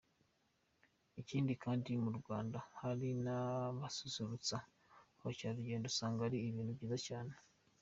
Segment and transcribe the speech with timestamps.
[1.21, 4.55] Ikindi kandi mu Rwanda hari n’abasusurutsa
[5.19, 7.33] abakerarugendo usanga ari ibintu byiza cyane.